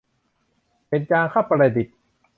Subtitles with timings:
[0.87, 1.95] เบญจางคประดิษฐ์